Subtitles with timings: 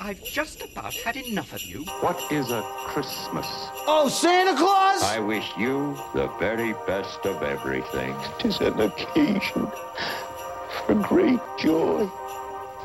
[0.00, 1.84] I've just about had enough of you.
[2.00, 3.46] What is a Christmas?
[3.86, 5.04] Oh, Santa Claus!
[5.04, 8.16] I wish you the very best of everything.
[8.40, 9.68] Tis an occasion
[10.84, 12.10] for great joy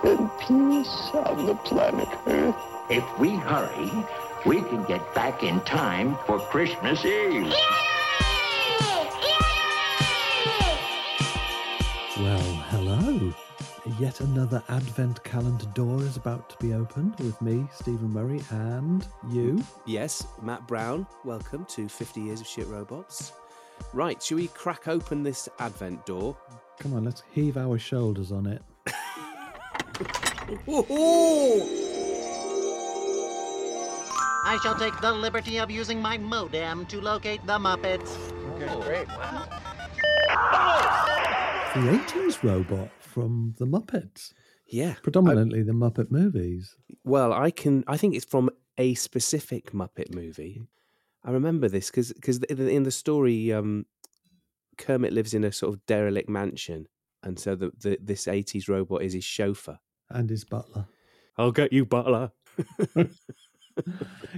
[0.03, 2.55] and peace on the planet Earth.
[2.91, 3.91] If we hurry,
[4.45, 7.47] we can get back in time for Christmas Eve.
[7.49, 7.98] Well,
[13.99, 19.05] Yet another advent calendar door is about to be opened with me, Stephen Murray, and
[19.29, 19.61] you.
[19.85, 21.05] Yes, Matt Brown.
[21.25, 23.33] Welcome to 50 Years of Shit Robots.
[23.93, 26.37] Right, should we crack open this advent door?
[26.79, 28.61] Come on, let's heave our shoulders on it.
[34.45, 38.15] I shall take the liberty of using my modem to locate the Muppets.
[38.57, 39.45] Good, great, wow.
[41.75, 44.33] The 80s robot from the Muppets.
[44.67, 44.95] Yeah.
[45.01, 46.75] Predominantly the Muppet movies.
[47.03, 47.83] Well, I can.
[47.87, 50.61] I think it's from a specific Muppet movie.
[51.23, 53.85] I remember this because because in the story, um,
[54.77, 56.87] Kermit lives in a sort of derelict mansion,
[57.23, 59.79] and so the, the this eighties robot is his chauffeur.
[60.09, 60.87] And his butler.
[61.37, 62.31] I'll get you, butler.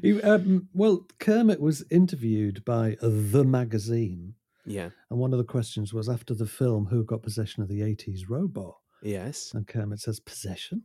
[0.02, 4.90] He, um, well, Kermit was interviewed by The Magazine, Yeah.
[5.09, 8.22] and one of the questions was after the film, who got possession of the 80s
[8.30, 8.76] robot?
[9.02, 9.52] Yes.
[9.56, 10.84] And Kermit says, Possession?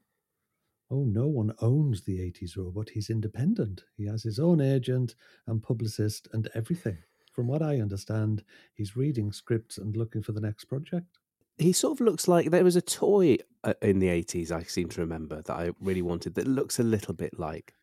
[0.90, 2.88] Oh, no one owns the 80s robot.
[2.90, 3.84] He's independent.
[3.96, 5.16] He has his own agent
[5.46, 6.96] and publicist and everything.
[7.32, 11.18] From what I understand, he's reading scripts and looking for the next project.
[11.58, 14.52] He sort of looks like there was a toy uh, in the eighties.
[14.52, 17.74] I seem to remember that I really wanted that looks a little bit like.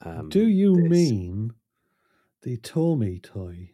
[0.00, 0.90] Um, Do you this.
[0.90, 1.52] mean
[2.42, 3.70] the Tomy toy?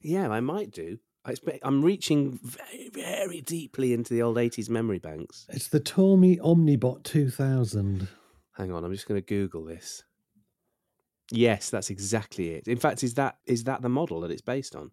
[0.00, 0.98] Yeah, I might do.
[1.24, 5.46] I expect, I'm reaching very, very deeply into the old 80s memory banks.
[5.50, 8.08] It's the Tomy Omnibot 2000.
[8.56, 10.04] Hang on, I'm just going to Google this.
[11.30, 12.66] Yes, that's exactly it.
[12.68, 14.90] In fact, is that is that the model that it's based on?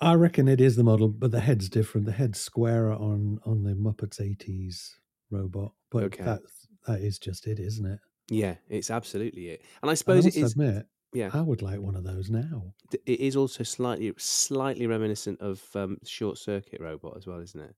[0.00, 2.04] I reckon it is the model, but the head's different.
[2.06, 4.90] The head's squarer on on the Muppets 80s
[5.30, 5.72] robot.
[5.90, 6.24] But Okay.
[6.24, 6.42] that
[6.86, 8.00] that is just it, isn't it?
[8.28, 9.62] Yeah, it's absolutely it.
[9.82, 10.52] And I suppose I it is.
[10.52, 12.74] admit, Yeah, I would like one of those now.
[12.92, 17.74] it is also slightly slightly reminiscent of um, Short Circuit Robot as well, isn't it?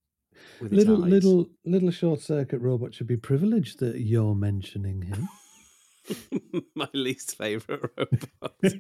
[0.61, 5.29] With Little little little short circuit robot should be privileged that you're mentioning him.
[6.75, 8.53] my least favorite robot.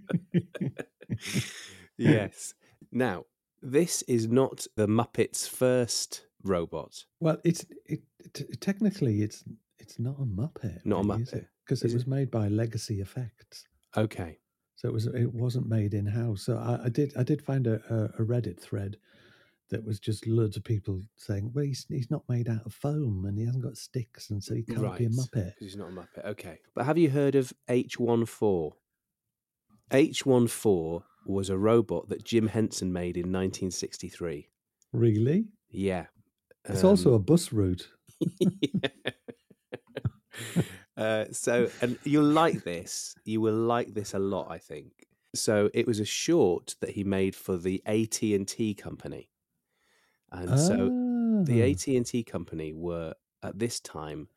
[1.97, 2.55] yes.
[2.93, 3.25] Now,
[3.63, 7.05] this is not the Muppets' first robot.
[7.21, 9.45] well, it's it, it technically it's
[9.79, 10.81] it's not a Muppet.
[10.85, 11.47] Not a Muppet.
[11.65, 13.65] because it was made by Legacy Effects.
[13.97, 14.39] Okay.
[14.87, 16.43] So it was it wasn't made in house.
[16.43, 18.97] So I, I did I did find a, a, Reddit thread
[19.71, 23.25] that was just loads of people saying, well, he's he's not made out of foam
[23.27, 24.97] and he hasn't got sticks, and so he can't right.
[24.97, 25.55] be a muppet.
[25.59, 26.25] He's not a Muppet.
[26.25, 26.61] Okay.
[26.73, 28.75] But have you heard of H14?
[29.91, 34.49] H14 was a robot that Jim Henson made in 1963.
[34.93, 35.47] Really?
[35.69, 36.07] Yeah.
[36.65, 37.89] It's also Um, a bus route.
[40.97, 43.15] uh, so, and you'll like this.
[43.25, 45.07] You will like this a lot, I think.
[45.35, 49.31] So, it was a short that he made for the AT and T company,
[50.33, 50.91] and so
[51.45, 51.71] the Ah.
[51.71, 54.29] AT and T company were at this time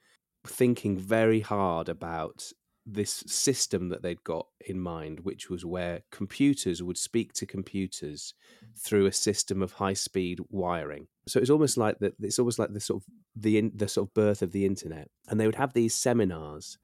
[0.46, 2.52] thinking very hard about
[2.92, 8.34] this system that they'd got in mind, which was where computers would speak to computers
[8.64, 8.74] mm-hmm.
[8.76, 11.08] through a system of high speed wiring.
[11.28, 12.14] So it's almost like that.
[12.20, 15.10] It's almost like the sort of the in, the sort of birth of the internet,
[15.28, 16.78] and they would have these seminars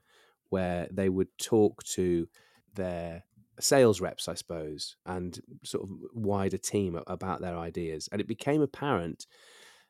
[0.50, 2.28] where they would talk to
[2.76, 3.24] their
[3.60, 8.08] sales reps, I suppose, and sort of wider team about their ideas.
[8.12, 9.26] And it became apparent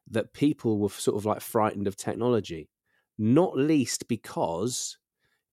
[0.10, 2.70] that people were sort of like frightened of technology,
[3.18, 4.98] not least because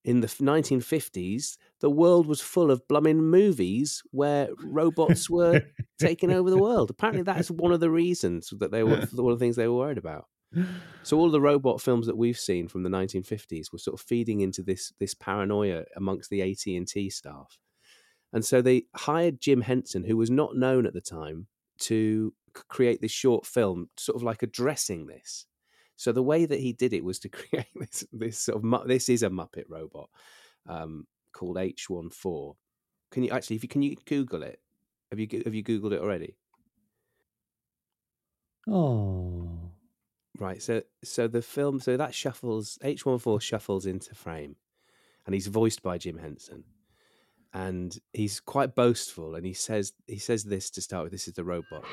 [0.04, 5.62] in the 1950s, the world was full of blooming movies where robots were
[6.00, 6.90] taking over the world.
[6.90, 9.76] Apparently, that's one of the reasons that they were one of the things they were
[9.76, 10.26] worried about.
[11.02, 14.40] So all the robot films that we've seen from the 1950s were sort of feeding
[14.40, 17.58] into this this paranoia amongst the AT and T staff,
[18.32, 21.46] and so they hired Jim Henson, who was not known at the time,
[21.78, 22.34] to
[22.69, 25.46] create this short film, sort of like addressing this.
[25.96, 28.86] So the way that he did it was to create this this sort of mu-
[28.86, 30.10] this is a Muppet robot
[30.66, 32.56] um, called H14.
[33.10, 34.60] Can you actually, if you can you Google it?
[35.10, 36.36] Have you have you Googled it already?
[38.68, 39.72] Oh,
[40.38, 40.62] Right.
[40.62, 44.56] So so the film so that shuffles H14 shuffles into frame,
[45.26, 46.64] and he's voiced by Jim Henson,
[47.54, 51.12] and he's quite boastful, and he says he says this to start with.
[51.12, 51.84] This is the robot.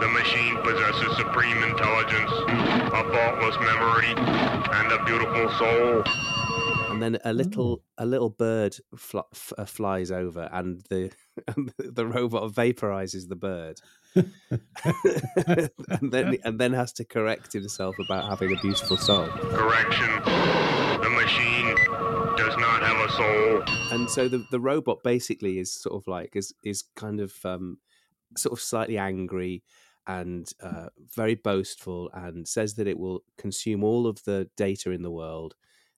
[0.00, 6.04] The machine possesses supreme intelligence, a faultless memory, and a beautiful soul.
[7.02, 11.10] And then a little a little bird fl- f- uh, flies over, and the
[11.48, 13.80] and the robot vaporizes the bird,
[14.14, 19.26] and then and then has to correct himself about having a beautiful soul.
[19.28, 20.08] Correction.
[20.24, 21.74] The machine
[22.36, 23.62] does not have a soul.
[23.92, 27.78] and so the the robot basically is sort of like is is kind of um
[28.36, 29.62] sort of slightly angry
[30.06, 35.02] and uh, very boastful and says that it will consume all of the data in
[35.02, 35.54] the world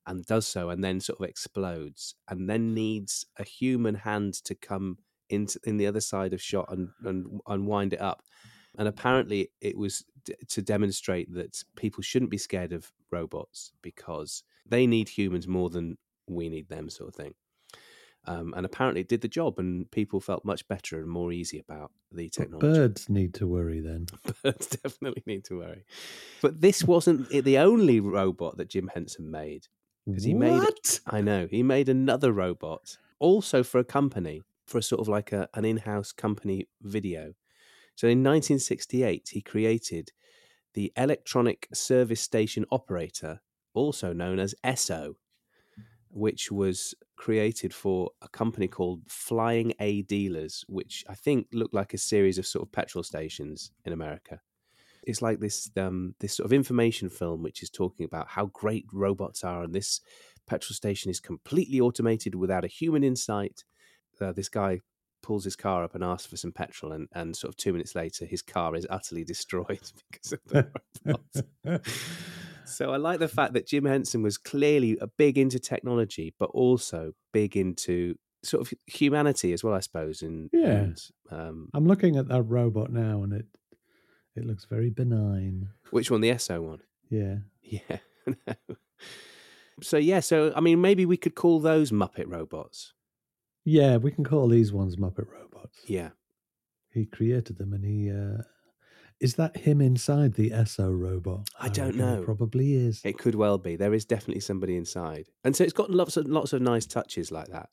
[0.06, 4.54] and does so and then sort of explodes and then needs a human hand to
[4.54, 8.22] come into in the other side of shot and and, and wind it up.
[8.78, 14.44] And apparently it was d- to demonstrate that people shouldn't be scared of robots because
[14.66, 17.34] they need humans more than we need them sort of thing.
[18.24, 21.58] Um, and apparently it did the job and people felt much better and more easy
[21.58, 22.68] about the technology.
[22.68, 24.06] Birds need to worry then.
[24.44, 25.84] birds definitely need to worry.
[26.40, 29.66] But this wasn't the only robot that jim henson made
[30.06, 31.00] because he made What?
[31.06, 35.32] i know he made another robot also for a company for a sort of like
[35.32, 37.34] a, an in-house company video
[37.94, 40.10] so in 1968 he created
[40.74, 43.40] the electronic service station operator
[43.74, 45.14] also known as esso
[46.12, 51.94] which was created for a company called Flying A Dealers, which I think looked like
[51.94, 54.40] a series of sort of petrol stations in America.
[55.04, 58.86] It's like this um, this sort of information film, which is talking about how great
[58.92, 60.00] robots are, and this
[60.46, 63.64] petrol station is completely automated without a human in sight.
[64.20, 64.80] Uh, this guy
[65.22, 67.94] pulls his car up and asks for some petrol, and, and sort of two minutes
[67.94, 70.68] later, his car is utterly destroyed because of the
[71.04, 71.80] robot.
[72.64, 76.50] So I like the fact that Jim Henson was clearly a big into technology, but
[76.50, 78.14] also big into
[78.44, 80.22] sort of humanity as well, I suppose.
[80.22, 80.70] And Yeah.
[80.70, 83.46] and, um, I'm looking at that robot now, and it
[84.36, 85.68] it looks very benign.
[85.90, 86.20] which one?
[86.20, 86.80] The Esso one?
[87.10, 87.36] Yeah.
[87.62, 87.98] Yeah.
[89.82, 90.20] so yeah.
[90.20, 92.94] So I mean, maybe we could call those Muppet robots.
[93.64, 95.78] Yeah, we can call these ones Muppet robots.
[95.86, 96.10] Yeah.
[96.90, 98.42] He created them, and he uh,
[99.22, 101.48] is that him inside the Esso robot?
[101.58, 102.22] I don't know.
[102.24, 103.00] Probably is.
[103.04, 103.76] It could well be.
[103.76, 107.30] There is definitely somebody inside, and so it's got lots of lots of nice touches
[107.30, 107.70] like that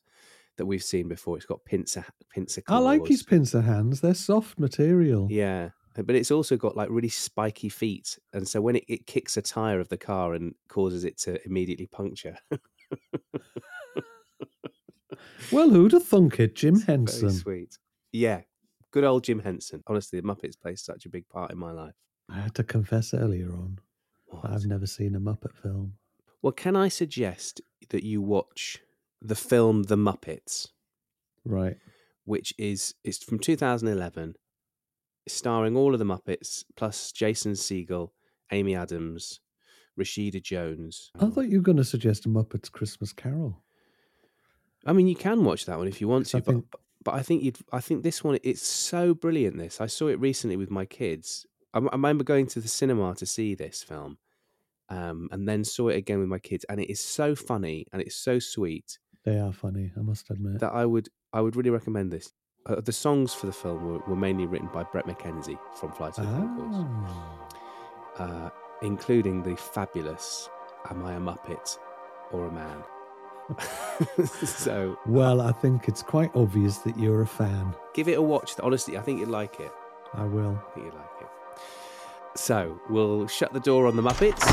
[0.57, 1.37] that we've seen before.
[1.37, 2.61] It's got pincer pincer.
[2.67, 3.99] I like his pincer hands.
[3.99, 5.27] They're soft material.
[5.31, 5.69] Yeah,
[6.03, 9.41] but it's also got like really spiky feet, and so when it, it kicks a
[9.41, 12.37] tire of the car and causes it to immediately puncture.
[15.51, 16.55] Well, who'd have thunk it?
[16.55, 17.29] Jim It's Henson.
[17.29, 17.77] Very sweet.
[18.11, 18.41] Yeah,
[18.91, 19.81] good old Jim Henson.
[19.87, 21.95] Honestly, the Muppets play such a big part in my life.
[22.29, 23.79] I had to confess earlier on,
[24.27, 24.45] What?
[24.45, 25.93] I've never seen a Muppet film.
[26.41, 28.77] Well, can I suggest that you watch
[29.21, 30.67] the film The Muppets,
[31.43, 31.77] Right.
[32.25, 34.35] which is it's from 2011,
[35.27, 38.09] starring all of the Muppets plus Jason Segel,
[38.51, 39.39] Amy Adams,
[39.99, 41.11] Rashida Jones.
[41.19, 43.61] I thought you were going to suggest a Muppets Christmas Carol.
[44.85, 46.55] I mean, you can watch that one if you want to, I but,
[47.03, 47.57] but I think you'd.
[47.71, 49.57] I think this one it's so brilliant.
[49.57, 51.45] This I saw it recently with my kids.
[51.73, 54.17] I, I remember going to the cinema to see this film,
[54.87, 58.01] um, and then saw it again with my kids, and it is so funny and
[58.01, 60.59] it's so sweet They are funny, I must admit.
[60.61, 62.31] that I would I would really recommend this.
[62.69, 66.17] Uh, the songs for the film were, were mainly written by Bret McKenzie from Flight
[66.19, 66.97] of the Conchords,
[68.19, 68.23] Ah.
[68.23, 68.49] uh,
[68.83, 70.49] including the fabulous
[70.89, 71.79] "Am I a Muppet
[72.31, 72.83] or a Man?"
[74.45, 77.73] so Well, I think it's quite obvious that you're a fan.
[77.95, 78.53] give it a watch.
[78.61, 79.71] Honestly, I think you'd like it.
[80.13, 80.61] I will.
[80.67, 81.27] I think you'd like it.
[82.35, 84.45] So we'll shut the door on the Muppets.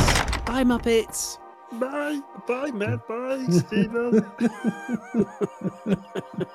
[0.46, 1.38] Bye, Muppets.
[1.73, 2.20] Bye.
[2.46, 3.06] Bye, Matt.
[3.06, 4.25] Bye, Stephen.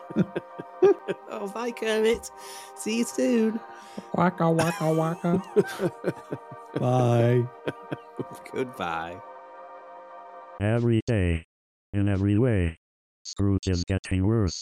[1.54, 2.32] bye, Kermit.
[2.76, 3.60] See you soon.
[4.16, 5.44] Waka waka waka.
[6.80, 7.44] Bye.
[8.54, 9.18] Goodbye.
[10.62, 11.44] every day.
[11.94, 12.78] In every way.
[13.24, 14.60] Scrooge is getting worse.